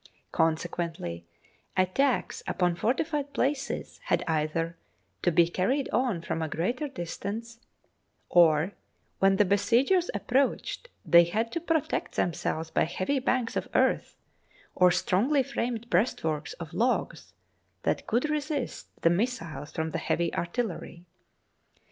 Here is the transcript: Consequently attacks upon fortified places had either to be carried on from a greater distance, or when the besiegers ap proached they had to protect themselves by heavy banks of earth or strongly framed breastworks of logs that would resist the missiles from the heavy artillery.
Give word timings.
Consequently 0.31 1.27
attacks 1.77 2.41
upon 2.47 2.75
fortified 2.75 3.33
places 3.33 3.99
had 4.05 4.23
either 4.27 4.75
to 5.21 5.31
be 5.31 5.47
carried 5.47 5.87
on 5.89 6.23
from 6.23 6.41
a 6.41 6.47
greater 6.49 6.87
distance, 6.87 7.59
or 8.27 8.71
when 9.19 9.35
the 9.35 9.45
besiegers 9.45 10.09
ap 10.15 10.25
proached 10.25 10.87
they 11.05 11.25
had 11.25 11.51
to 11.51 11.59
protect 11.61 12.15
themselves 12.15 12.71
by 12.71 12.85
heavy 12.85 13.19
banks 13.19 13.55
of 13.55 13.67
earth 13.75 14.17
or 14.73 14.89
strongly 14.89 15.43
framed 15.43 15.87
breastworks 15.87 16.53
of 16.53 16.73
logs 16.73 17.33
that 17.83 18.11
would 18.11 18.27
resist 18.27 18.87
the 19.03 19.09
missiles 19.11 19.71
from 19.71 19.91
the 19.91 19.99
heavy 19.99 20.33
artillery. 20.33 21.05